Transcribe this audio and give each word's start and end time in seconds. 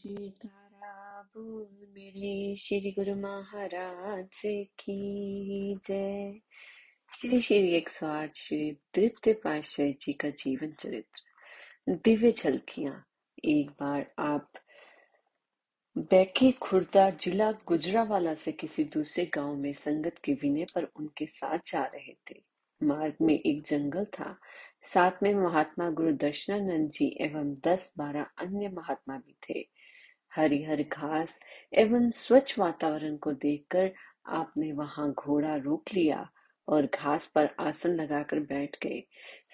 जयकारा 0.00 1.22
बोल 1.22 1.92
मेरे 1.94 2.56
श्री 2.56 2.92
गुरु 2.98 3.14
महाराज 3.14 4.40
की 4.78 5.74
जय। 5.88 6.34
श्री 7.20 7.40
श्री 7.40 7.72
एक 7.74 7.88
सौ 7.88 8.06
आठ 8.06 8.36
श्री 8.36 8.72
तृतीय 8.94 9.34
पातशाही 9.34 9.92
जी 9.92 10.12
का 10.12 10.30
जीवन 10.30 10.72
चरित्र। 10.72 11.22
दिव्य 12.04 12.32
झलकियाँ। 12.32 13.06
एक 13.44 13.70
बार 13.70 14.14
आप 14.18 14.52
बैकी 15.98 16.52
खुर्दा 16.52 17.10
जिला 17.10 17.52
गुजरावाला 17.52 18.34
से 18.34 18.52
किसी 18.52 18.84
दूसरे 18.84 19.30
गाँव 19.34 19.54
में 19.54 19.72
संगत 19.72 20.18
के 20.24 20.32
विनय 20.32 20.66
पर 20.74 20.84
उनके 20.84 21.26
साथ 21.26 21.58
जा 21.66 21.84
रहे 21.84 22.12
थे। 22.12 22.42
मार्ग 22.82 23.14
में 23.22 23.40
एक 23.40 23.62
जंगल 23.62 24.04
था। 24.04 24.38
साथ 24.82 25.12
में 25.22 25.34
महात्मा 25.34 25.90
गुरु 25.90 26.12
दर्शनानंद 26.12 26.90
जी 26.90 27.16
एवं 27.20 27.54
दस 27.54 27.92
बारह 27.98 28.22
अन्य 28.38 28.68
महात्मा 28.68 29.16
भी 29.16 29.36
थे। 29.48 29.79
हरी-हरी 30.36 30.84
घास 30.84 31.38
एवं 31.74 32.10
स्वच्छ 32.10 32.58
वातावरण 32.58 33.16
को 33.16 33.32
देखकर 33.32 33.92
आपने 34.26 34.72
वहाँ 34.72 35.12
घोड़ा 35.12 35.56
रोक 35.56 35.84
लिया 35.94 36.30
और 36.68 36.86
घास 36.86 37.26
पर 37.26 37.50
आसन 37.60 37.90
लगाकर 37.90 38.40
बैठ 38.40 38.76
गए। 38.82 39.02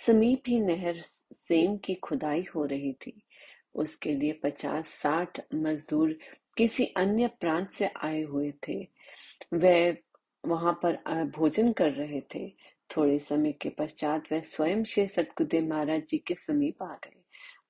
समीप 0.06 0.42
ही 0.48 0.60
नहर 0.60 1.00
सेम 1.32 1.76
की 1.76 1.94
खुदाई 1.94 2.44
हो 2.54 2.64
रही 2.64 2.92
थी। 2.92 3.22
उसके 3.74 4.14
लिए 4.14 4.32
पचास 4.32 4.88
साठ 4.88 5.40
मजदूर 5.54 6.18
किसी 6.56 6.86
अन्य 6.86 7.26
प्रांत 7.26 7.70
से 7.70 7.90
आए 8.02 8.22
हुए 8.22 8.52
थे। 8.68 8.88
वे 9.52 10.02
वहाँ 10.46 10.80
पर 10.82 10.98
भोजन 11.36 11.72
कर 11.72 11.92
रहे 11.92 12.20
थे। 12.34 12.54
थोड़े 12.96 13.18
समय 13.18 13.52
के 13.52 13.68
पश्चात 13.68 14.32
वह 14.32 14.40
स्वयं 14.40 14.84
श्री 14.84 15.06
सतगुरुदेव 15.06 15.68
महाराज 15.68 16.02
जी 16.08 16.18
के 16.18 16.34
समीप 16.34 16.82
आ 16.82 16.94
गए। 16.94 17.22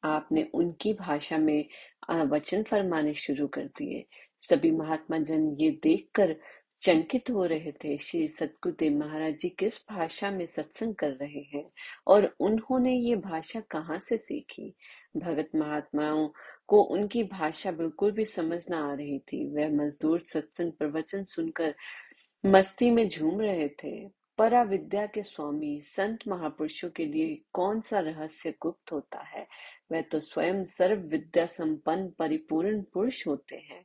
आपने 0.05 0.51
उनकी 0.55 0.95
भाषा 0.95 1.39
में 1.39 1.69
वचन 2.11 2.63
फरमाने 2.63 3.15
शुरू 3.15 3.47
कर 3.47 3.65
दिए। 3.65 4.07
सभी 4.39 4.71
महात्मा 4.71 5.19
जन 5.19 5.57
ये 5.61 5.71
देखकर 5.71 6.37
चंकित 6.81 7.31
हो 7.31 7.45
रहे 7.45 7.73
थे, 7.73 7.99
श्री 7.99 8.29
सतगुरुदेव 8.29 8.93
महाराज 8.93 9.35
जी 9.35 9.49
किस 9.49 9.85
भाषा 9.91 10.31
में 10.31 10.47
सत्संग 10.47 10.95
कर 10.95 11.09
रहे 11.09 11.41
हैं? 11.41 11.71
और 12.07 12.37
उन्होंने 12.41 12.95
ये 12.95 13.17
भाषा 13.17 13.61
कहाँ 13.61 13.99
से 13.99 14.19
सीखी? 14.19 14.75
भगत 15.17 15.49
महात्माओं 15.55 16.29
को 16.67 16.83
उनकी 16.83 17.25
भाषा 17.25 17.73
बिल्कुल 17.73 18.11
भी 18.11 18.25
समझ 18.25 18.65
न 18.71 18.75
आ 18.75 18.95
रही 18.95 19.19
थी। 19.19 19.47
वह 19.47 19.69
मजदूर 19.69 20.21
सत्संग 20.21 20.73
प्रवचन 20.73 21.25
सुनकर 21.25 21.75
मस्ती 22.47 22.91
में 22.91 23.09
झूम 23.09 23.41
रहे 23.41 23.69
थे। 23.69 24.26
परा 24.39 24.63
विद्या 24.63 25.07
के 25.07 25.23
स्वामी 25.23 25.81
संत 25.81 26.19
महापुरुषों 26.29 26.91
के 26.91 27.05
लिए 27.05 27.43
कौन 27.53 27.81
सा 27.81 27.99
रहस्य 27.99 28.55
गुप्त 28.63 28.93
होता 28.93 29.19
है? 29.19 29.47
वह 29.93 30.01
तो 30.01 30.21
स्वयं 30.21 30.65
सर्व 30.65 31.01
विद्या 31.01 31.47
संपन्न 31.47 32.09
परिपूर्ण 32.19 32.83
पुरुष 32.83 33.27
होते 33.27 33.57
हैं। 33.57 33.85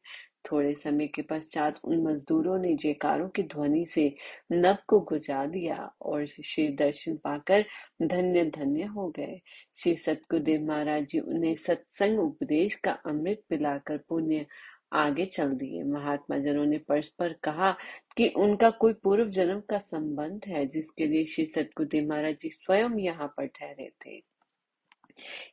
थोड़े 0.51 0.73
समय 0.73 1.07
के 1.07 1.21
पश्चात 1.21 1.79
उन 1.83 2.01
मजदूरों 2.03 2.57
ने 2.59 2.73
जयकारों 2.75 3.29
की 3.29 3.43
ध्वनि 3.43 3.85
से 3.85 4.15
नभ 4.51 4.77
को 4.87 4.99
गुजा 4.99 5.45
दिया 5.45 5.91
और 6.01 6.25
श्री 6.25 6.67
दर्शन 6.75 7.15
पाकर 7.15 7.65
धन्य 8.01 8.45
धन्य 8.45 8.83
हो 8.83 9.07
गए। 9.09 9.39
श्री 9.73 9.95
सतगुरुदेव 9.95 10.65
महाराज 10.67 11.05
जी 11.05 11.19
उन्हें 11.19 11.55
सत्संग 11.55 12.19
उपदेश 12.19 12.75
का 12.75 12.91
अमृत 12.91 13.43
पिलाकर 13.49 13.97
पुण्य 13.97 14.45
आगे 14.91 15.25
चल 15.25 15.49
दिए। 15.49 15.83
महात्मा 15.83 16.37
जनों 16.37 16.65
ने 16.65 16.77
परस्पर 16.77 17.33
कहा 17.33 17.71
कि 18.17 18.27
उनका 18.37 18.69
कोई 18.69 18.93
पूर्व 18.93 19.29
जन्म 19.29 19.59
का 19.59 19.77
संबंध 19.77 20.45
है 20.47 20.65
जिसके 20.65 21.05
लिए 21.07 21.25
श्री 21.25 21.45
सतगुरुदेव 21.45 22.09
महाराज 22.09 22.35
जी 22.41 22.49
स्वयं 22.49 22.99
यहाँ 22.99 23.27
पर 23.27 23.45
ठहरे 23.45 23.91
थे। 24.05 24.21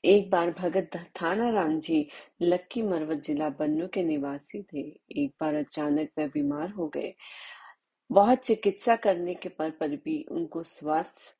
एक 0.05 0.31
बार 0.31 0.51
भगत 0.51 0.91
थाना 1.23 1.51
राम 1.51 1.79
जी 1.81 2.09
लक्की 2.43 2.83
मरवत 2.83 3.23
जिला 3.25 3.49
बन्नू 3.49 3.87
के 3.87 4.03
निवासी 4.03 4.63
थे। 4.63 4.81
एक 5.23 5.33
बार 5.41 5.55
अचानक 5.55 6.11
वह 6.19 6.27
बीमार 6.27 6.71
हो 6.71 6.89
गए। 6.89 7.15
बहुत 8.11 8.39
चिकित्सा 8.39 8.97
करने 8.97 9.35
के 9.35 9.49
पर, 9.49 9.71
पर 9.71 9.89
भी 9.89 10.23
उनको 10.31 10.63
स्वास्थ्य 10.63 11.35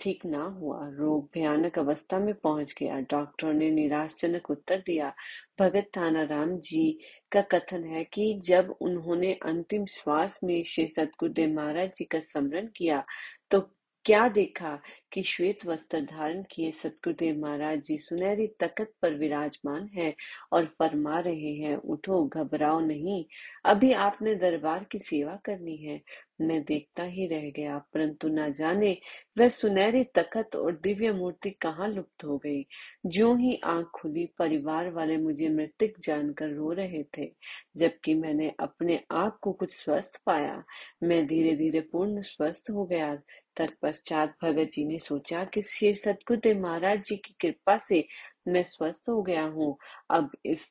ठीक 0.00 0.24
ना 0.26 0.42
हुआ। 0.54 0.78
रोग 0.90 1.28
भयानक 1.34 1.78
अवस्था 1.78 2.18
में 2.18 2.34
पहुँच 2.34 2.74
गया। 2.80 2.98
डॉक्टर 3.10 3.52
ने 3.54 3.70
निराशजनक 3.70 4.50
उत्तर 4.50 4.82
दिया, 4.86 5.12
भगत 5.60 5.90
थानाराम 5.96 6.56
जी 6.60 6.90
का 7.32 7.40
कथन 7.52 7.84
है 7.84 8.04
कि 8.04 8.32
जब 8.44 8.74
उन्होंने 8.80 9.32
अंतिम 9.44 9.86
श्वास 9.86 10.38
में 10.44 10.62
श्री 10.64 10.86
सतगुरुदेव 10.88 11.54
महाराज 11.54 11.90
जी 11.96 12.04
का 12.04 12.20
स्मरण 12.22 12.66
किया 12.76 13.04
तो 13.50 13.60
क्या 14.04 14.26
देखा 14.28 14.78
कि 15.12 15.22
श्वेत 15.22 15.64
वस्त्र 15.66 16.00
धारण 16.02 16.42
किए 16.50 16.70
सतगुरुदेव 16.72 17.38
महाराज 17.38 17.80
जी 17.82 17.96
सुनहरी 17.98 18.46
तकत 18.60 18.92
पर 19.02 19.14
विराजमान 19.14 19.88
है 19.94 20.14
और 20.52 20.64
फरमा 20.78 21.18
रहे 21.20 21.52
हैं, 21.54 21.76
उठो, 21.76 22.22
घबराओ 22.26 22.78
नहीं। 22.80 23.24
अभी 23.64 23.92
आपने 24.04 24.34
दरबार 24.34 24.84
की 24.92 24.98
सेवा 24.98 25.36
करनी 25.44 25.76
है। 25.76 26.00
मैं 26.40 26.62
देखता 26.64 27.02
ही 27.02 27.26
रह 27.26 27.50
गया। 27.50 27.78
परंतु 27.94 28.28
न 28.28 28.52
जाने 28.52 28.96
वह 29.38 29.48
सुनहरी 29.48 30.04
तखत 30.04 30.56
और 30.56 30.76
दिव्य 30.76 31.12
मूर्ति 31.12 31.50
कहाँ 31.50 31.88
लुप्त 31.88 32.24
हो 32.24 32.38
गई। 32.38 32.66
जो 33.06 33.34
ही 33.36 33.60
आँख 33.64 33.86
खुली, 33.86 34.26
परिवार 34.38 34.90
वाले 34.90 35.16
मुझे 35.16 35.48
मृतिक 35.48 35.94
जानकर 36.00 36.48
रो 36.48 36.72
रहे 36.72 37.02
थे, 37.18 37.32
जबकि 37.76 38.14
मैंने 38.14 38.52
अपने 38.60 39.00
आप 39.10 39.38
को 39.42 39.52
कुछ 39.52 39.72
स्वस्थ 39.72 40.22
पाया। 40.26 40.64
मैं 41.02 41.26
धीरे 41.26 41.56
धीरे 41.56 41.80
पूर्ण 41.80 42.20
स्वस्थ 42.20 42.70
हो 42.70 42.84
गया। 42.86 43.14
तत्पश्चात 43.56 44.36
भगत 44.42 44.70
जी 44.72 44.84
ने 44.84 44.98
सोचा 44.98 45.44
कि 45.44 45.62
श्री 45.62 45.94
सतगुरुदेव 45.94 46.60
महाराज 46.60 47.02
जी 47.02 47.16
की 47.16 47.34
कृपा 47.40 47.78
से 47.78 48.06
मैं 48.48 48.62
स्वस्थ 48.62 49.08
हो 49.08 49.22
गया 49.22 49.44
हूँ। 49.44 49.76
अब 50.10 50.30
इस 50.46 50.70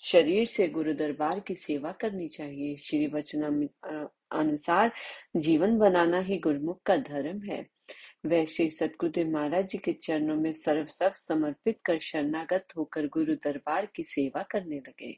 शरीर 0.00 0.46
से 0.46 0.66
गुरु 0.68 0.92
दरबार 0.94 1.40
की 1.40 1.54
सेवा 1.54 1.92
करनी 1.92 2.28
चाहिए। 2.28 2.76
श्री 2.76 3.06
वचन 3.06 3.68
अनुसार 4.32 4.92
जीवन 5.36 5.78
बनाना 5.78 6.20
ही 6.20 6.38
गुरुमुख 6.38 6.80
का 6.86 6.96
धर्म 6.96 7.42
है। 7.42 7.66
वह 8.26 8.44
श्री 8.44 8.68
सतगुरुदेव 8.70 9.28
महाराज 9.30 9.68
जी 9.68 9.78
के 9.78 9.92
चरणों 9.92 10.36
में 10.36 10.52
सर्व 10.52 10.86
सब 10.86 11.12
समर्पित 11.12 11.78
कर 11.84 11.98
शरणागत 11.98 12.76
होकर 12.76 13.06
गुरु 13.06 13.34
दरबार 13.34 13.86
की 13.96 14.04
सेवा 14.04 14.42
करने 14.42 14.78
लगे। 14.78 15.12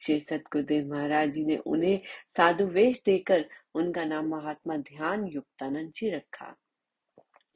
श्री 0.00 0.18
सतगुरुदेव 0.20 0.90
महाराज 0.92 1.30
जी 1.32 1.44
ने 1.44 1.56
उन्हें 1.66 2.00
साधु 2.36 2.66
वेश 2.66 3.00
देकर 3.06 3.44
उनका 3.74 4.04
नाम 4.04 4.28
महात्मा 4.28 4.76
ध्यान 4.76 5.26
युक्तानंद 5.26 5.92
जी 5.94 6.10
रखा। 6.10 6.54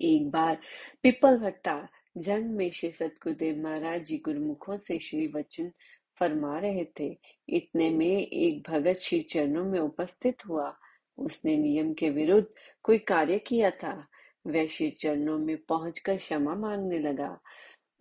एक 0.01 0.31
बार 0.31 0.59
पिपल 1.03 1.39
भट्टा 1.39 1.77
जंग 2.17 2.51
में 2.57 2.71
श्री 2.71 2.91
सतगुरुदेव 2.91 3.63
महाराज 3.63 4.05
जी 4.05 4.17
गुरुमुखों 4.19 4.77
से 4.77 4.99
श्री 4.99 5.27
वचन 5.27 5.71
फरमा 6.19 6.59
रहे 6.59 6.85
थे। 7.01 7.19
इतने 7.49 7.91
में 7.91 8.27
एक 8.27 8.63
भगत 8.69 8.99
श्री 9.01 9.21
चरणों 9.21 9.65
में 9.65 9.81
उपस्थित 9.81 10.47
हुआ। 10.47 10.77
उसने 11.19 11.57
नियम 11.57 11.93
के 11.95 12.11
विरुद्ध 12.11 12.47
कोई 12.83 12.99
कार्य 12.99 13.39
किया 13.39 13.71
था। 13.71 14.07
वह 14.47 14.67
श्री 14.67 14.91
चरणों 14.91 15.39
में 15.39 15.57
पहुंचकर 15.57 16.17
क्षमा 16.17 16.55
मांगने 16.55 16.99
लगा। 16.99 17.41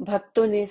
भक्तों 0.02 0.48
ने 0.48 0.68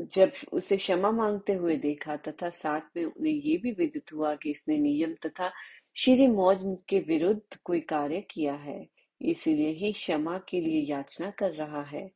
जब 0.00 0.32
उसे 0.52 0.76
क्षमा 0.76 1.10
मांगते 1.10 1.52
हुए 1.52 1.76
देखा 1.76 2.16
तथा 2.16 2.48
साथ 2.48 2.80
में 2.96 3.04
उन्हें 3.04 3.32
ये 3.32 3.56
भी 3.56 3.72
विदित 3.72 4.12
हुआ 4.12 4.34
कि 4.34 4.50
इसने 4.50 4.78
नियम 4.78 5.14
तथा 5.26 5.50
श्री 5.94 6.26
मौज 6.26 6.58
के 6.88 6.98
विरुद्ध 6.98 7.58
कोई 7.64 7.80
कार्य 7.80 8.20
किया 8.20 8.54
है, 8.54 8.88
इसीलिए 9.22 9.68
ही 9.68 9.92
क्षमा 9.92 10.38
के 10.38 10.60
लिए 10.60 10.82
याचना 10.82 11.30
कर 11.30 11.50
रहा 11.50 11.82
है। 11.82 12.10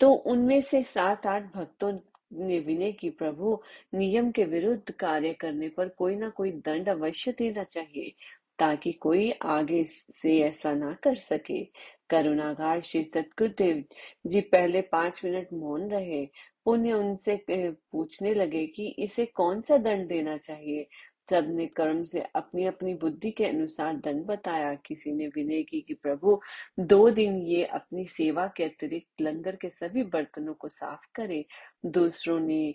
तो 0.00 0.10
उनमें 0.10 0.60
से 0.60 0.82
सात 0.82 1.26
आठ 1.26 1.54
भक्तों 1.54 1.98
ने 2.34 2.58
विनय 2.60 2.92
की 2.92 3.10
प्रभु, 3.10 3.58
नियम 3.94 4.30
के 4.30 4.44
विरुद्ध 4.44 4.90
कार्य 4.90 5.32
करने 5.32 5.68
पर 5.68 5.88
कोई 5.88 6.16
ना 6.16 6.28
कोई 6.28 6.52
दंड 6.52 6.88
अवश्य 6.88 7.32
देना 7.38 7.64
चाहिए, 7.64 8.12
ताकि 8.58 8.92
कोई 8.92 9.30
आगे 9.42 9.84
से 9.84 10.38
ऐसा 10.40 10.72
ना 10.74 10.92
कर 11.02 11.14
सके। 11.16 11.62
करुणागार 12.10 12.80
श्री 12.80 13.02
सतगुरुदेव 13.04 13.84
जी 14.26 14.40
पहले 14.40 14.80
पाँच 14.82 15.20
मिनट 15.24 15.48
मौन 15.52 15.88
रहे। 15.90 16.24
पुण्य 16.64 16.92
उनसे 16.92 17.36
पूछने 17.50 18.34
लगे 18.34 18.66
कि 18.66 18.86
इसे 18.98 19.26
कौन 19.26 19.60
सा 19.60 19.76
दंड 19.76 20.08
देना 20.08 20.36
चाहिए? 20.36 20.86
सबने 21.30 21.66
कर्म 21.66 22.04
से 22.04 22.20
अपनी 22.20 22.64
अपनी 22.64 22.94
बुद्धि 22.94 23.30
के 23.30 23.44
अनुसार 23.44 23.96
दंड 23.96 24.24
बताया। 24.24 24.74
किसी 24.74 25.12
ने 25.12 25.26
विनय 25.26 25.62
की 25.62 25.80
कि, 25.80 25.94
प्रभु, 25.94 26.40
दो 26.78 27.10
दिन 27.10 27.36
ये 27.36 27.64
अपनी 27.64 28.06
सेवा 28.06 28.52
के 28.56 28.64
अतिरिक्त 28.64 29.22
लंगर 29.22 29.56
के 29.56 29.68
सभी 29.68 30.02
बर्तनों 30.02 30.54
को 30.54 30.68
साफ़ 30.68 31.06
करे। 31.14 31.44
दूसरों 31.86 32.40
ने 32.40 32.74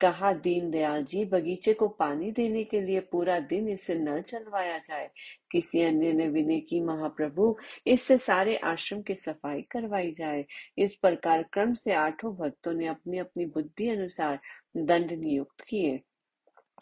कहा 0.00 0.32
दीन 0.32 0.70
दयाल 0.70 1.04
जी, 1.04 1.24
बगीचे 1.24 1.74
को 1.74 1.88
पानी 1.88 2.30
देने 2.30 2.64
के 2.64 2.80
लिए 2.80 3.00
पूरा 3.00 3.38
दिन 3.38 3.68
इससे 3.68 3.94
नल 3.94 4.22
चलवाया 4.22 4.78
जाए। 4.78 5.10
किसी 5.52 5.82
अन्य 5.82 6.12
ने 6.12 6.28
विनय 6.28 6.60
की, 6.60 6.80
महाप्रभु, 6.80 7.56
इससे 7.86 8.18
सारे 8.18 8.56
आश्रम 8.56 9.02
की 9.02 9.14
सफ़ाई 9.14 9.62
करवाई 9.62 10.12
जाए। 10.12 10.46
इस 10.78 10.94
प्रकार 10.94 11.42
क्रम 11.42 11.74
से 11.74 11.92
आठों 11.92 12.36
भक्तों 12.36 12.72
ने 12.72 12.86
अपनी 12.86 13.18
अपनी 13.18 13.46
बुद्धि 13.46 13.88
अनुसार 13.88 14.38
दंड 14.76 15.12
नियुक्त 15.12 15.60
किए। 15.60 16.00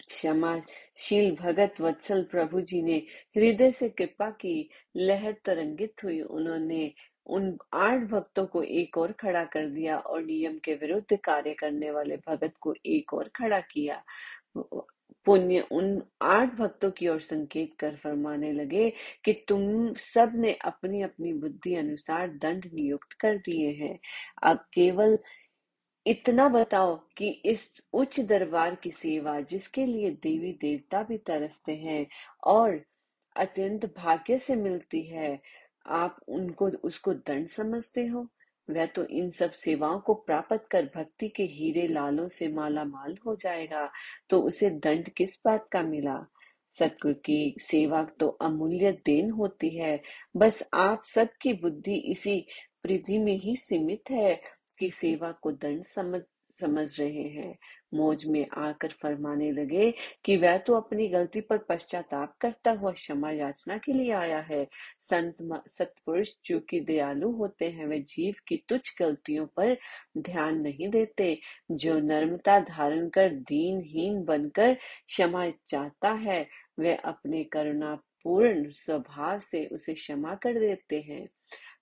क्षमाशील 0.07 1.35
भगत 1.35 1.81
वत्सल 1.81 2.23
प्रभु 2.23 2.61
जी 2.61 2.81
ने 2.81 2.97
हृदय 3.37 3.71
से 3.71 3.89
कृपा 3.89 4.29
की, 4.29 4.69
लहर 4.97 5.35
तरंगित 5.45 6.03
हुई 6.03 6.21
उन्होंने 6.21 6.91
उन 7.25 7.57
आठ 7.73 7.99
भक्तों 7.99 8.45
को 8.45 8.63
एक 8.63 8.97
और 8.97 9.11
खड़ा 9.11 9.43
कर 9.43 9.65
दिया 9.65 9.97
और 9.97 10.23
नियम 10.23 10.57
के 10.57 10.73
विरुद्ध 10.73 11.17
कार्य 11.23 11.53
करने 11.53 11.91
वाले 11.91 12.17
भगत 12.17 12.53
को 12.61 12.73
एक 12.85 13.13
और 13.13 13.31
खड़ा 13.35 13.59
किया। 13.59 14.03
पुण्य 15.25 15.59
उन 15.71 16.01
आठ 16.21 16.53
भक्तों 16.53 16.91
की 16.91 17.07
ओर 17.07 17.19
संकेत 17.19 17.73
कर 17.79 17.95
फरमाने 17.95 18.51
लगे 18.51 18.93
कि 19.25 19.33
तुम 19.47 19.93
सबने 19.93 20.53
अपनी 20.53 21.01
अपनी 21.01 21.33
बुद्धि 21.33 21.75
अनुसार 21.75 22.27
दंड 22.27 22.65
नियुक्त 22.73 23.13
कर 23.13 23.37
दिए 23.37 23.71
हैं। 23.71 23.99
अब 24.43 24.57
केवल 24.73 25.17
इतना 26.07 26.47
बताओ 26.49 26.95
कि 27.17 27.29
इस 27.45 27.69
उच्च 27.93 28.19
दरबार 28.19 28.75
की 28.75 28.91
सेवा 28.91 29.39
जिसके 29.41 29.85
लिए 29.85 30.09
देवी 30.23 30.51
देवता 30.61 31.01
भी 31.03 31.17
तरसते 31.17 31.75
हैं 31.75 32.05
और 32.45 32.79
अत्यंत 33.35 33.85
भाग्य 33.97 34.37
से 34.39 34.55
मिलती 34.55 35.01
है, 35.03 35.39
आप 35.87 36.17
उनको, 36.27 36.69
उसको 36.83 37.13
दंड 37.13 37.47
समझते 37.47 38.05
हो? 38.07 38.27
वह 38.69 38.85
तो 38.85 39.03
इन 39.05 39.29
सब 39.31 39.51
सेवाओं 39.51 39.99
को 39.99 40.13
प्राप्त 40.13 40.67
कर 40.71 40.85
भक्ति 40.95 41.27
के 41.29 41.43
हीरे 41.43 41.87
लालों 41.87 42.27
से 42.27 42.47
माला 42.47 42.83
माल 42.83 43.15
हो 43.25 43.35
जाएगा 43.35 43.89
तो 44.29 44.41
उसे 44.41 44.69
दंड 44.69 45.09
किस 45.09 45.37
बात 45.45 45.67
का 45.71 45.81
मिला? 45.83 46.17
सतगुरु 46.77 47.13
की 47.25 47.55
सेवा 47.61 48.03
तो 48.19 48.27
अमूल्य 48.41 48.91
देन 49.05 49.31
होती 49.31 49.75
है, 49.77 49.99
बस 50.37 50.63
आप 50.73 51.03
सबकी 51.05 51.53
बुद्धि 51.53 51.95
इसी 52.11 52.39
परिधि 52.83 53.17
में 53.19 53.35
ही 53.35 53.55
सीमित 53.55 54.11
है। 54.11 54.39
कि 54.79 54.89
सेवा 54.89 55.31
को 55.31 55.51
दंड 55.51 55.83
समझ 55.83 56.21
समझ 56.59 56.99
रहे 56.99 57.23
हैं। 57.23 57.57
मौज 57.93 58.25
में 58.25 58.45
आकर 58.57 58.87
फरमाने 59.01 59.51
लगे 59.51 59.93
कि 60.25 60.37
वह 60.37 60.57
तो 60.57 60.73
अपनी 60.73 61.07
गलती 61.07 61.41
पर 61.41 61.57
पश्चाताप 61.57 62.35
करता 62.41 62.71
हुआ 62.71 62.91
क्षमा 62.91 63.31
याचना 63.31 63.77
के 63.77 63.93
लिए 63.93 64.11
आया 64.11 64.39
है। 64.39 64.67
संत 64.99 65.37
सतपुरुष 65.67 66.31
जो 66.45 66.59
कि 66.59 66.79
दयालु 66.79 67.31
होते 67.31 67.69
हैं, 67.69 67.85
वे 67.85 67.99
जीव 67.99 68.35
की 68.47 68.63
तुच्छ 68.69 68.95
गलतियों 68.99 69.45
पर 69.45 69.77
ध्यान 70.17 70.61
नहीं 70.61 70.89
देते, 70.89 71.39
जो 71.71 71.99
नर्मता 71.99 72.59
धारण 72.59 73.09
कर 73.09 73.29
दीनहीन 73.29 74.23
बनकर 74.23 74.73
क्षमा 75.07 75.49
चाहता 75.49 76.11
है, 76.11 76.47
वे 76.79 76.95
अपने 76.95 77.43
करुणा 77.43 77.95
पूर्ण 77.95 78.71
स्वभाव 78.71 79.39
से 79.39 79.65
उसे 79.65 79.93
क्षमा 79.93 80.35
कर 80.35 80.59
देते 80.59 81.01
हैं। 81.01 81.27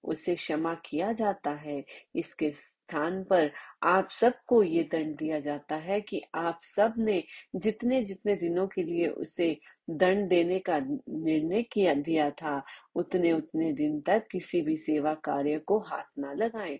उसे 0.07 0.35
क्षमा 0.35 0.73
किया 0.85 1.11
जाता 1.11 1.51
है। 1.51 1.83
इसके 2.15 2.51
स्थान 2.51 3.23
पर 3.23 3.51
आप 3.83 4.09
सबको 4.09 4.63
ये 4.63 4.83
दंड 4.83 5.15
दिया 5.17 5.39
जाता 5.39 5.75
है 5.75 6.01
कि 6.01 6.21
आप 6.35 6.59
सबने 6.61 7.23
जितने 7.55 8.03
जितने 8.03 8.35
दिनों 8.35 8.67
के 8.67 8.83
लिए 8.83 9.07
उसे 9.07 9.57
दंड 9.89 10.29
देने 10.29 10.59
का 10.59 10.79
निर्णय 11.09 11.63
किया, 11.63 11.93
दिया 11.93 12.29
था, 12.31 12.63
उतने 12.95 13.31
उतने 13.31 13.71
दिन 13.73 14.01
तक 14.01 14.27
किसी 14.31 14.61
भी 14.61 14.77
सेवा 14.77 15.13
कार्य 15.13 15.59
को 15.59 15.79
हाथ 15.79 16.19
ना 16.19 16.33
लगाएँ। 16.33 16.79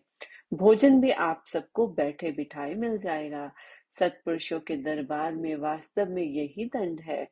भोजन 0.53 1.01
भी 1.01 1.11
आप 1.11 1.43
सबको 1.47 1.87
बैठे 1.87 2.31
बिठाए 2.31 2.73
मिल 2.73 2.97
जाएगा। 2.97 3.51
सत्पुरुषों 3.99 4.59
के 4.59 4.75
दरबार 4.75 5.35
में 5.35 5.55
वास्तव 5.55 6.09
में 6.09 6.23
यही 6.23 6.65
दंड 6.65 7.01
है। 7.01 7.27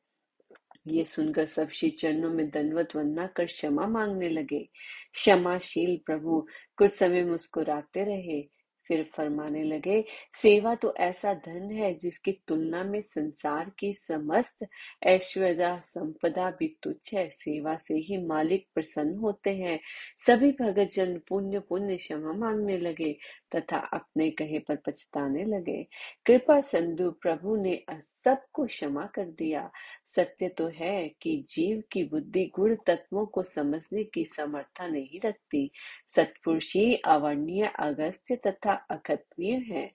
ये 0.88 1.06
सुनकर 1.06 1.45
सब 1.45 1.69
श्री 1.69 1.89
चरणों 1.89 2.30
में 2.30 2.50
दंडवत 2.50 2.95
वंदना 2.95 3.27
कर 3.27 3.45
क्षमा 3.45 3.88
मांगने 3.88 4.30
लगे। 4.30 4.69
क्षमाशील 5.13 6.00
प्रभु, 6.06 6.47
कुछ 6.77 6.91
समय 6.91 7.24
मुस्कुराते 7.25 8.03
रहे, 8.03 8.63
फिर 8.88 9.03
फरमाने 9.03 9.63
लगे, 9.63 10.06
सेवा 10.41 10.75
तो 10.75 10.95
ऐसा 10.95 11.33
धन 11.33 11.71
है 11.71 11.94
जिसकी 11.94 12.31
तुलना 12.47 12.83
में 12.83 13.01
संसार 13.01 13.71
की 13.80 13.94
समस्त 13.94 14.68
ऐश्वर्या 15.03 15.77
संपदा 15.80 16.50
भी 16.51 16.77
तुच्छ 16.83 17.13
है। 17.13 17.29
सेवा 17.29 17.75
से 17.75 17.94
ही 17.94 18.25
मालिक 18.25 18.68
प्रसन्न 18.75 19.15
होते 19.18 19.56
हैं। 19.56 19.79
सभी 20.27 20.51
भगत 20.51 20.89
जन 20.94 21.21
पुण्य 21.29 21.59
पुण्य 21.59 21.95
क्षमा 21.95 22.33
मांगने 22.33 22.77
लगे। 22.77 23.18
तथा 23.55 23.77
अपने 23.77 24.29
कहे 24.31 24.59
पर 24.59 24.75
पछताने 24.75 25.44
लगे। 25.44 25.88
कृपा 26.25 26.59
संधु, 26.61 27.09
प्रभु 27.11 27.55
ने 27.55 27.83
सबको 28.00 28.65
क्षमा 28.65 29.05
कर 29.05 29.25
दिया। 29.25 29.69
सत्य 30.15 30.50
तो 30.50 30.67
है 30.67 31.09
कि 31.21 31.45
जीव 31.50 31.83
की 31.91 32.03
बुद्धि 32.03 32.45
गुण 32.55 32.75
तत्वों 32.75 33.25
को 33.25 33.44
समझने 33.44 34.03
की 34.03 34.25
समर्था 34.25 34.88
नहीं 34.88 35.19
रखती। 35.25 35.69
सत्पुरुषी 36.15 36.94
अवर्णीय 36.95 37.71
अगस्त्य 37.79 38.35
तथा 38.35 38.73
अकथनीय 38.89 39.55
है। 39.67 39.91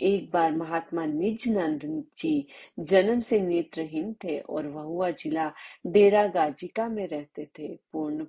एक 0.00 0.30
बार 0.30 0.52
महात्मा 0.56 1.04
निज 1.06 1.48
नंद 1.48 2.04
जी 2.18 2.46
जन्म 2.78 3.20
से 3.20 3.40
नेत्रहीन 3.40 4.14
थे 4.24 4.38
और 4.40 4.66
वहुआ 4.66 5.10
जिला 5.10 5.52
डेरा 5.86 6.26
गाजिका 6.26 6.88
में 6.88 7.06
रहते 7.08 7.44
थे। 7.58 7.68
पूर्ण 7.92 8.24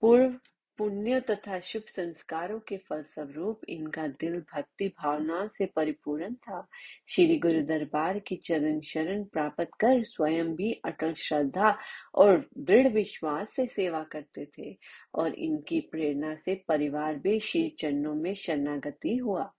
पूर्व 0.00 0.38
पुण्य 0.78 1.20
तथा 1.20 1.58
शुभ 1.60 1.82
संस्कारों 1.88 2.58
के 2.60 2.76
फलस्वरूप 2.76 3.60
इनका 3.68 4.06
दिल 4.06 4.38
भक्ति 4.54 4.88
भावनाओं 4.88 5.48
से 5.48 5.66
परिपूर्ण 5.66 6.34
था। 6.34 6.68
श्री 7.08 7.38
गुरु 7.38 7.62
दरबार 7.62 8.18
की 8.18 8.36
चरण 8.36 8.80
शरण 8.80 9.24
प्राप्त 9.24 9.70
कर 9.80 10.02
स्वयं 10.04 10.54
भी 10.54 10.72
अटल 10.84 11.12
श्रद्धा 11.12 11.78
और 12.14 12.48
दृढ़ 12.58 12.88
विश्वास 12.88 13.50
से 13.50 13.66
सेवा 13.66 14.02
करते 14.02 14.48
थे 14.58 14.76
और 15.14 15.34
इनकी 15.34 15.80
प्रेरणा 15.80 16.34
से 16.34 16.54
परिवार 16.68 17.14
भी 17.14 17.40
श्री 17.40 17.68
चरणों 17.78 18.14
में 18.14 18.34
शरणागति 18.34 19.16
हुआ। 19.16 19.52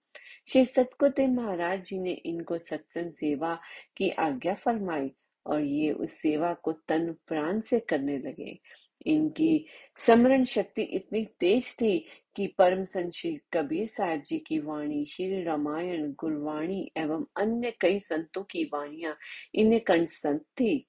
श्री 0.48 0.66
सतकुदेव 0.66 1.30
महाराज 1.30 1.86
जी 1.86 2.00
ने 2.00 2.12
इनको 2.12 2.58
सत्संग 2.58 3.12
सेवा 3.12 3.60
की 3.98 4.10
आज्ञा 4.10 4.54
फरमाई 4.54 5.12
और 5.46 5.62
ये 5.62 5.92
उस 5.92 6.12
सेवा 6.12 6.54
को 6.54 6.72
तन 6.72 7.16
प्राण 7.28 7.62
से 7.62 7.80
करने 7.80 8.18
लगे। 8.18 8.60
इनकी 9.08 9.66
समरण 9.98 10.44
शक्ति 10.46 10.82
इतनी 10.82 11.24
तेज 11.40 11.74
थी 11.82 11.98
कि 12.36 12.48
परम 12.48 12.84
संत 12.84 13.14
श्री 13.14 13.38
कबीर 13.54 13.88
साहब 13.88 14.24
जी 14.28 14.38
की 14.40 14.60
वाणी 14.60 15.06
श्री 15.06 15.44
रामायण 15.44 16.12
गुरवाणी 16.12 16.92
एवं 16.98 17.26
अन्य 17.38 17.74
कई 17.82 18.00
संतों 18.00 18.44
की 18.44 18.64
वाणिया 18.64 19.16
इन्हें 19.56 19.82
कंठ 19.82 20.10
संत 20.10 20.42
थी। 20.60 20.88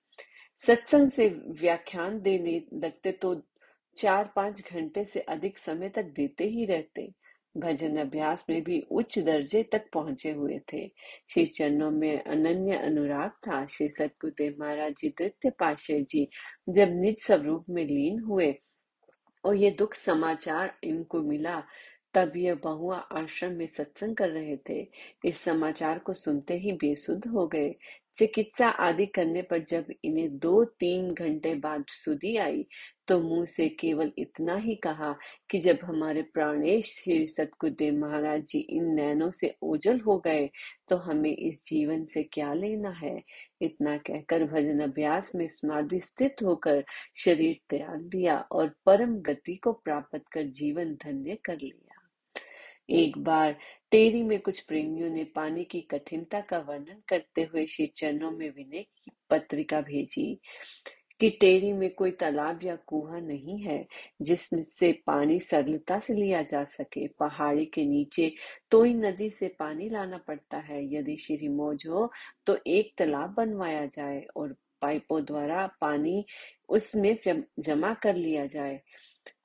सत्संग 0.66 1.10
से 1.10 1.28
व्याख्यान 1.60 2.20
देने 2.20 2.62
लगते 2.74 3.12
तो 3.12 3.34
चार 3.98 4.32
पाँच 4.36 4.62
घंटे 4.72 5.04
से 5.04 5.20
अधिक 5.20 5.58
समय 5.58 5.88
तक 5.88 6.04
देते 6.04 6.44
ही 6.44 6.64
रहते। 6.64 7.12
भजन 7.56 7.96
अभ्यास 7.96 8.44
में 8.50 8.62
भी 8.62 8.80
उच्च 8.90 9.18
दर्जे 9.18 9.62
तक 9.62 9.84
पहुँचे 9.92 10.30
हुए 10.30 10.58
थे। 10.72 10.86
श्री 11.30 11.46
चरणों 11.46 11.90
में 11.90 12.22
अनन्य 12.22 12.76
अनुराग 12.76 13.30
था। 13.30 13.66
श्री 13.66 13.88
सतगुरुदेव 13.88 14.56
महाराज 14.60 14.94
जी 14.98 15.08
द्वितीय 15.08 15.50
पाशे 15.50 16.00
जी 16.02 16.28
जब 16.68 16.88
निज 16.88 17.16
स्वरूप 17.18 17.64
में 17.70 17.84
लीन 17.84 18.20
हुए 18.20 18.54
और 19.44 19.56
ये 19.56 19.70
दुख 19.70 19.94
समाचार 19.94 20.78
इनको 20.84 21.20
मिला, 21.22 21.62
तब 22.14 22.32
ये 22.36 22.54
बहुआ 22.54 22.96
आश्रम 22.96 23.52
में 23.52 23.66
सत्संग 23.66 24.16
कर 24.16 24.28
रहे 24.28 24.56
थे। 24.70 24.88
इस 25.24 25.40
समाचार 25.40 25.98
को 25.98 26.12
सुनते 26.12 26.54
ही 26.54 26.72
बेसुध 26.72 27.26
हो 27.26 27.46
गए। 27.46 27.74
चिकित्सा 28.16 28.68
आदि 28.68 29.06
करने 29.06 29.42
पर 29.42 29.58
जब 29.58 29.86
इन्हें 30.04 30.38
दो 30.38 30.64
तीन 30.64 31.10
घंटे 31.14 31.54
बाद 31.54 31.84
सुधी 31.88 32.36
आई 32.36 32.66
तो 33.08 33.20
मुँह 33.20 33.44
से 33.44 33.68
केवल 33.68 34.12
इतना 34.18 34.56
ही 34.56 34.74
कहा 34.74 35.14
कि 35.50 35.58
जब 35.58 35.78
हमारे 35.84 36.22
प्राणेश 36.22 36.86
श्री 36.86 37.26
सतगुरुदेव 37.26 37.98
महाराज 37.98 38.44
जी 38.44 38.58
इन 38.58 38.84
नैनों 38.94 39.30
से 39.30 39.54
ओझल 39.62 40.00
हो 40.00 40.18
गए 40.18 40.50
तो 40.88 40.96
हमें 40.96 41.36
इस 41.36 41.60
जीवन 41.64 42.04
से 42.04 42.22
क्या 42.22 42.54
लेना 42.54 42.90
है? 42.90 43.22
इतना 43.60 43.96
कहकर 43.96 44.44
भजन 44.44 44.80
अभ्यास 44.80 45.30
में 45.34 45.48
समाधि 45.48 46.00
स्थित 46.00 46.36
होकर 46.44 46.84
शरीर 47.16 47.60
त्याग 47.70 48.00
दिया 48.00 48.38
और 48.52 48.74
परम 48.86 49.16
गति 49.16 49.56
को 49.56 49.72
प्राप्त 49.72 50.22
कर 50.32 50.42
जीवन 50.42 50.94
धन्य 50.94 51.38
कर 51.44 51.56
लिया। 51.56 52.00
एक 52.90 53.18
बार 53.18 53.56
टेरी 53.94 54.22
में 54.22 54.38
कुछ 54.40 54.58
प्रेमियों 54.60 55.08
ने 55.10 55.22
पानी 55.24 55.64
की 55.64 55.80
कठिनता 55.80 56.40
का 56.40 56.58
वर्णन 56.58 57.02
करते 57.08 57.42
हुए 57.42 57.64
श्री 57.66 57.86
चरणों 57.86 58.30
में 58.30 58.48
विनय 58.50 58.82
की 58.82 59.10
पत्रिका 59.30 59.80
भेजी 59.80 60.24
कि 61.20 61.28
टेरी 61.30 61.72
में 61.72 61.88
कोई 61.94 62.10
तालाब 62.10 62.64
या 62.64 62.74
कुआ 62.86 63.18
नहीं 63.18 63.58
है 63.58 63.86
जिसमें 64.22 64.62
से 64.62 64.90
पानी 65.06 65.38
सरलता 65.40 65.98
से 65.98 66.14
लिया 66.14 66.42
जा 66.42 66.64
सके। 66.64 67.06
पहाड़ी 67.20 67.66
के 67.66 67.84
नीचे 67.84 68.30
तो 68.70 68.82
ही 68.82 68.94
नदी 68.94 69.30
से 69.30 69.48
पानी 69.58 69.88
लाना 69.88 70.18
पड़ता 70.18 70.58
है। 70.58 70.82
यदि 70.94 71.16
श्री 71.16 71.48
मौज 71.48 71.86
हो 71.88 72.10
तो 72.46 72.58
एक 72.66 72.92
तालाब 72.98 73.34
बनवाया 73.36 73.86
जाए 73.86 74.20
और 74.36 74.56
पाइपों 74.82 75.24
द्वारा 75.24 75.66
पानी 75.80 76.24
उसमें 76.68 77.14
जम, 77.24 77.42
जमा 77.60 77.94
कर 77.94 78.16
लिया 78.16 78.46
जाए 78.46 78.80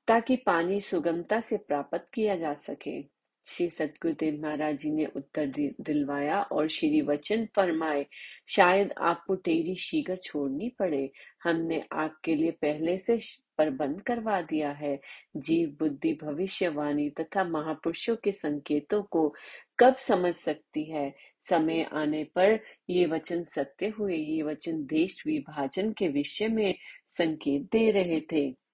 ताकि 0.07 0.35
पानी 0.45 0.81
सुगमता 0.81 1.41
से 1.41 1.57
प्राप्त 1.57 2.05
किया 2.13 2.35
जा 2.35 2.53
सके। 2.65 3.18
श्री 3.49 3.69
सतगुरुदेव 3.69 4.41
महाराज 4.41 4.77
जी 4.77 4.91
ने 4.91 5.05
उत्तर 5.05 5.45
दिलवाया 5.81 6.41
और 6.41 6.67
श्री 6.67 7.01
वचन 7.01 7.47
फरमाए, 7.55 8.05
शायद 8.47 8.93
आपको 8.97 9.35
तेरी 9.35 9.75
शीगर 9.75 10.15
छोड़नी 10.15 10.69
पड़े। 10.69 11.11
हमने 11.43 11.83
आपके 11.91 12.35
लिए 12.35 12.51
पहले 12.51 12.97
से 12.97 13.19
प्रबंध 13.57 14.01
करवा 14.01 14.41
दिया 14.41 14.71
है। 14.71 14.99
जीव, 15.37 15.69
बुद्धि, 15.79 16.13
भविष्यवाणी 16.23 17.09
तथा 17.09 17.43
महापुरुषों 17.43 18.15
के 18.15 18.31
संकेतों 18.31 19.03
को 19.03 19.35
कब 19.79 19.95
समझ 19.95 20.35
सकती 20.35 20.91
है? 20.91 21.15
समय 21.41 21.83
आने 21.83 22.23
पर 22.23 22.59
ये 22.89 23.05
वचन 23.05 23.43
सत्य 23.43 23.87
हुए। 23.87 24.15
ये 24.15 24.41
वचन 24.41 24.85
देश 24.85 25.23
विभाजन 25.27 25.91
के 25.91 26.07
विषय 26.07 26.47
में 26.47 26.75
संकेत 27.07 27.61
दे 27.61 27.91
रहे 27.91 28.21
थे। 28.21 28.68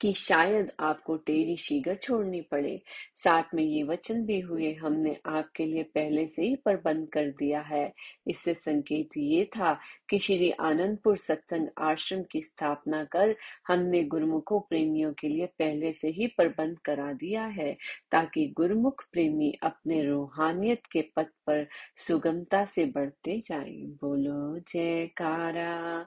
कि 0.00 0.12
शायद 0.12 0.72
आपको 0.80 1.16
टेरी 1.16 1.56
शीगर 1.56 1.94
छोड़नी 1.94 2.40
पड़े। 2.40 2.82
साथ 3.14 3.42
में 3.54 3.64
ये 3.64 3.82
वचन 3.82 4.24
भी 4.24 4.40
हुए, 4.40 4.72
हमने 4.72 5.16
आपके 5.26 5.66
लिए 5.66 5.82
पहले 5.82 6.26
से 6.26 6.42
ही 6.42 6.56
प्रबंध 6.56 7.08
कर 7.08 7.26
दिया 7.26 7.60
है। 7.60 7.92
इससे 8.28 8.54
संकेत 8.54 9.08
ये 9.16 9.44
था 9.44 9.80
कि 10.10 10.18
श्री 10.18 10.50
आनंदपुर 10.50 11.16
सत्संग 11.16 11.68
आश्रम 11.78 12.22
की 12.22 12.42
स्थापना 12.42 13.04
कर 13.04 13.36
हमने 13.68 14.02
गुरुमुखों 14.04 14.60
प्रेमियों 14.60 15.12
के 15.12 15.28
लिए 15.28 15.46
पहले 15.46 15.92
से 15.92 16.08
ही 16.08 16.26
प्रबंध 16.26 16.78
करा 16.78 17.12
दिया 17.12 17.46
है, 17.46 17.76
ताकि 18.10 18.48
गुरुमुख 18.56 19.04
प्रेमी 19.12 19.58
अपने 19.62 20.04
रूहानियत 20.04 20.86
के 20.86 21.02
पथ 21.16 21.26
पर 21.46 21.66
सुगमता 21.96 22.64
से 22.64 22.84
बढ़ते 22.84 23.42
जाएँ। 23.46 23.82
बोलो, 23.86 24.58
जयकारा। 24.58 26.06